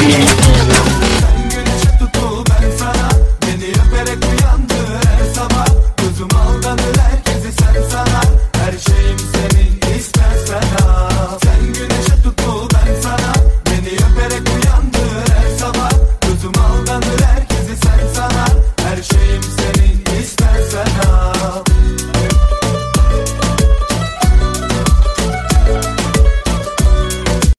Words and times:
Yeah. 0.00 0.47